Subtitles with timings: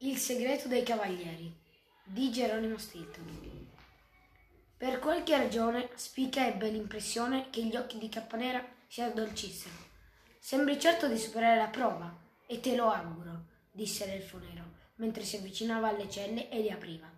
[0.00, 1.52] Il segreto dei cavalieri
[2.04, 3.68] di Geronimo Stilton.
[4.76, 9.74] Per qualche ragione Spica ebbe l'impressione che gli occhi di Cappanera si addolcissero.
[10.38, 15.34] Sembri certo di superare la prova, e te lo auguro, disse l'elfo nero, mentre si
[15.34, 17.10] avvicinava alle celle e le apriva.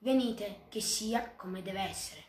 [0.00, 2.24] Venite, che sia come deve essere.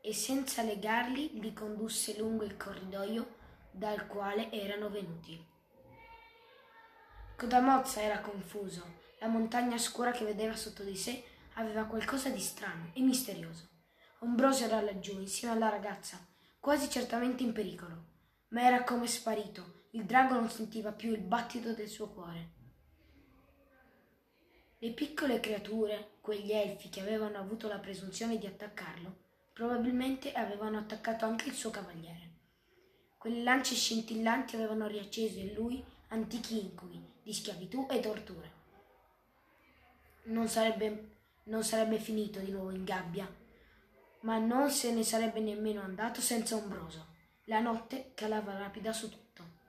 [0.00, 3.34] E senza legarli li condusse lungo il corridoio
[3.72, 5.50] dal quale erano venuti.
[7.42, 9.00] Codamozza era confuso.
[9.18, 11.24] La montagna scura che vedeva sotto di sé
[11.54, 13.68] aveva qualcosa di strano e misterioso.
[14.20, 16.24] Ambrosio era laggiù, insieme alla ragazza,
[16.60, 18.04] quasi certamente in pericolo,
[18.50, 19.86] ma era come sparito.
[19.90, 22.50] Il drago non sentiva più il battito del suo cuore.
[24.78, 29.16] Le piccole creature, quegli elfi che avevano avuto la presunzione di attaccarlo,
[29.52, 32.34] probabilmente avevano attaccato anche il suo cavaliere.
[33.18, 38.60] Quelle lance scintillanti avevano riacceso in lui antichi incubi di schiavitù e torture.
[40.24, 43.26] Non sarebbe, non sarebbe finito di nuovo in gabbia,
[44.20, 47.08] ma non se ne sarebbe nemmeno andato senza ombroso.
[47.46, 49.60] La notte calava rapida su tutto.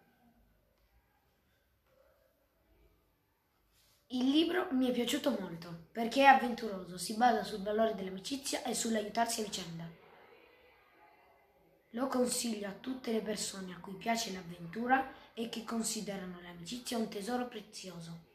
[4.07, 8.75] Il libro mi è piaciuto molto perché è avventuroso, si basa sul valore dell'amicizia e
[8.75, 10.02] sull'aiutarsi a vicenda.
[11.95, 17.07] Lo consiglio a tutte le persone a cui piace l'avventura e che considerano l'amicizia un
[17.07, 18.31] tesoro prezioso.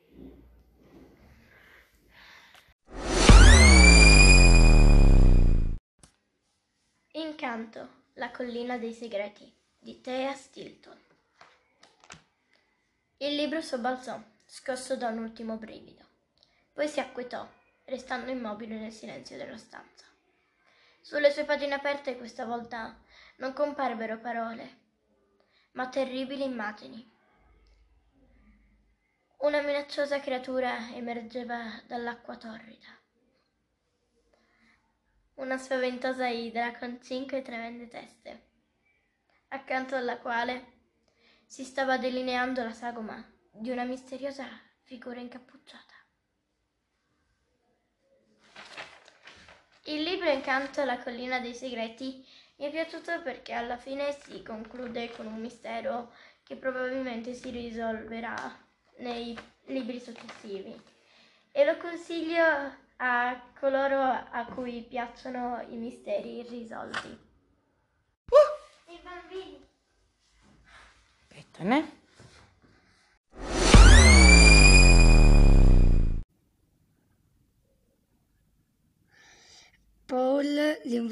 [7.13, 10.97] Incanto, la collina dei segreti di Thea Stilton.
[13.17, 16.05] Il libro sobbalzò, scosso da un ultimo brivido.
[16.73, 17.45] Poi si acquetò,
[17.87, 20.08] restando immobile nel silenzio della stanza.
[21.09, 22.95] Sulle sue pagine aperte questa volta
[23.39, 24.81] non comparvero parole,
[25.73, 27.03] ma terribili immagini.
[29.39, 32.89] Una minacciosa creatura emergeva dall'acqua torrida.
[35.37, 38.49] Una spaventosa idra con cinque tremende teste,
[39.49, 40.73] accanto alla quale
[41.47, 44.47] si stava delineando la sagoma di una misteriosa
[44.83, 45.98] figura incappucciata.
[49.89, 52.23] Il libro Incanto alla collina dei segreti
[52.57, 56.13] mi è piaciuto perché alla fine si conclude con un mistero
[56.43, 58.55] che probabilmente si risolverà
[58.99, 59.35] nei
[59.65, 60.79] libri successivi
[61.51, 62.45] e lo consiglio
[62.97, 67.09] a coloro a cui piacciono i misteri irrisolti.
[68.29, 68.93] Uh!
[68.93, 69.67] I bambini.
[71.17, 71.98] Aspettane.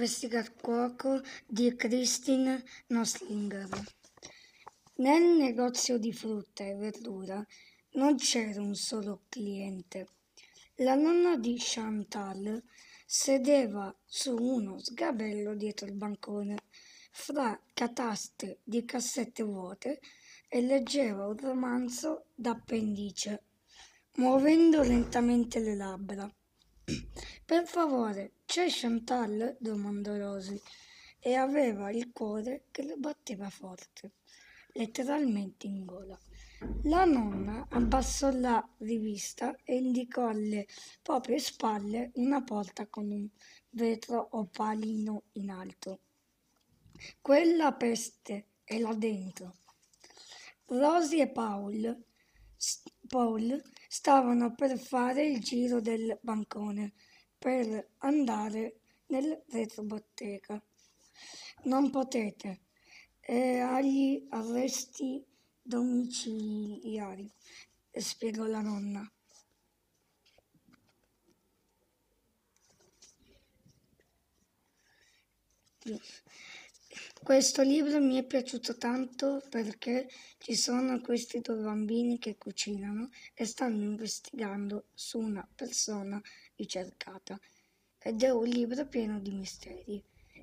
[0.06, 3.68] L'investigacuoco di Christine Noslinger.
[4.98, 7.44] Nel negozio di frutta e verdura
[7.94, 10.06] non c'era un solo cliente.
[10.76, 12.62] La nonna di Chantal
[13.04, 16.56] sedeva su uno sgabello dietro il bancone,
[17.10, 19.98] fra cataste di cassette vuote
[20.46, 23.42] e leggeva un romanzo d'appendice,
[24.18, 26.32] muovendo lentamente le labbra.
[27.46, 29.56] Per favore, c'è Chantal?
[29.60, 30.60] domandò Rosy
[31.20, 34.14] e aveva il cuore che le batteva forte,
[34.72, 36.18] letteralmente in gola.
[36.82, 40.66] La nonna abbassò la rivista e indicò alle
[41.00, 43.28] proprie spalle una porta con un
[43.70, 46.00] vetro opalino in alto.
[47.20, 49.58] Quella peste è là dentro.
[50.64, 51.96] Rosy e Paul,
[53.06, 56.94] Paul stavano per fare il giro del bancone
[57.38, 60.62] per andare nel retrobottega.
[61.64, 62.60] Non potete.
[63.20, 65.24] È agli arresti
[65.62, 67.30] domiciliari,
[67.90, 69.10] spiegò la nonna.
[77.22, 80.08] Questo libro mi è piaciuto tanto perché
[80.38, 86.20] ci sono questi due bambini che cucinano e stanno investigando su una persona
[86.56, 87.38] ricercata
[87.98, 90.02] ed è un libro pieno di misteri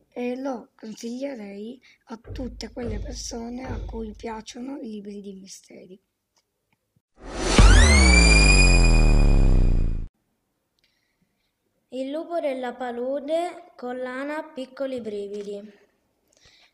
[0.09, 5.99] e lo consiglierei a tutte quelle persone a cui piacciono i libri di misteri.
[11.89, 15.61] Il lupo della palude collana piccoli brividi.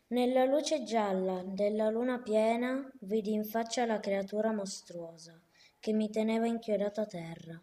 [0.08, 5.38] Nella luce gialla della luna piena vidi in faccia la creatura mostruosa
[5.78, 7.62] che mi teneva inchiodato a terra.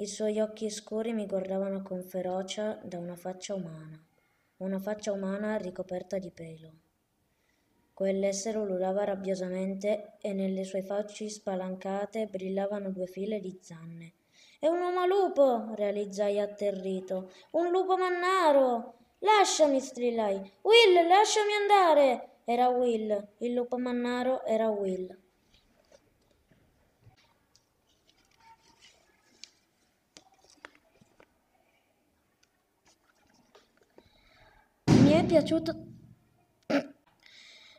[0.00, 4.02] I suoi occhi scuri mi guardavano con ferocia da una faccia umana,
[4.56, 6.72] una faccia umana ricoperta di pelo.
[7.92, 14.14] Quell'essere ululava rabbiosamente e nelle sue facce spalancate brillavano due file di zanne.
[14.58, 15.74] È un uomo lupo!
[15.74, 17.30] realizzai atterrito.
[17.50, 18.94] Un lupo mannaro!
[19.18, 20.36] Lasciami, strillai.
[20.62, 22.38] Will, lasciami andare!
[22.44, 25.14] Era Will, il lupo mannaro era Will.
[35.09, 35.88] Mi è piaciuto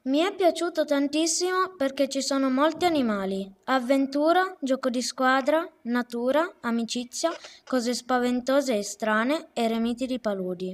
[0.03, 7.31] mi è piaciuto tantissimo perché ci sono molti animali, avventura, gioco di squadra, natura, amicizia,
[7.65, 10.69] cose spaventose e strane e remiti di paludi.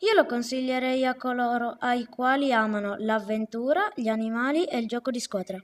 [0.00, 5.20] Io lo consiglierei a coloro ai quali amano l'avventura, gli animali e il gioco di
[5.20, 5.58] squadra.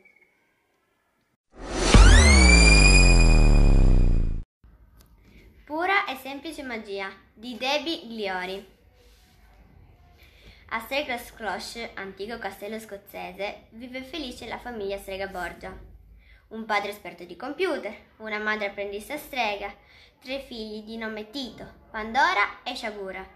[5.67, 8.77] Pura e semplice magia di Debbie Gliori.
[10.71, 15.75] A Streglas Cloche, antico castello scozzese, vive felice la famiglia Strega Borgia.
[16.49, 19.75] Un padre esperto di computer, una madre apprendista strega,
[20.21, 23.27] tre figli di nome Tito, Pandora e Sciagura,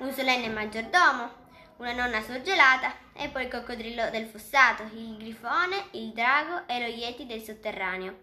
[0.00, 1.30] un solenne maggiordomo,
[1.78, 6.86] una nonna surgelata e poi il coccodrillo del fossato, il grifone, il drago e lo
[6.86, 8.14] yeti del sotterraneo,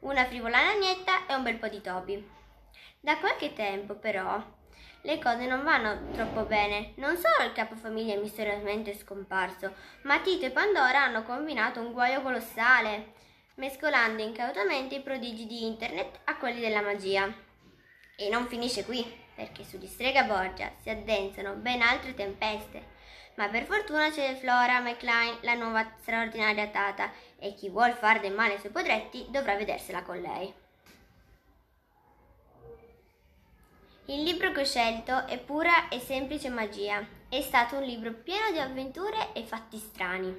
[0.00, 2.26] una frivola nagnetta e un bel po' di topi.
[3.00, 4.42] Da qualche tempo, però,
[5.02, 6.92] le cose non vanno troppo bene.
[6.96, 12.20] Non solo il capofamiglia è misteriosamente scomparso, ma Tito e Pandora hanno combinato un guaio
[12.20, 13.12] colossale,
[13.54, 17.32] mescolando incautamente i prodigi di internet a quelli della magia.
[18.16, 19.04] E non finisce qui,
[19.34, 22.96] perché sugli Strega Borgia si addensano ben altre tempeste.
[23.36, 28.34] Ma per fortuna c'è Flora McLean, la nuova straordinaria tata, e chi vuol far del
[28.34, 30.52] male ai suoi podretti dovrà vedersela con lei.
[34.10, 37.06] Il libro che ho scelto è Pura e semplice magia.
[37.28, 40.34] È stato un libro pieno di avventure e fatti strani.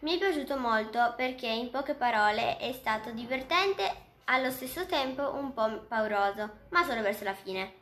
[0.00, 3.90] Mi è piaciuto molto perché in poche parole è stato divertente,
[4.24, 7.72] allo stesso tempo un po' pauroso, ma solo verso la fine.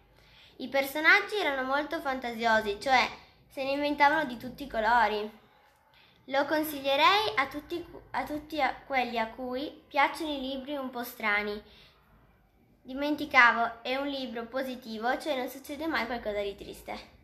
[0.59, 3.05] I personaggi erano molto fantasiosi, cioè
[3.49, 5.29] se ne inventavano di tutti i colori.
[6.27, 11.61] Lo consiglierei a tutti, a tutti quelli a cui piacciono i libri un po' strani
[12.89, 17.18] Dimenticavo, è un libro positivo, cioè non succede mai qualcosa di triste.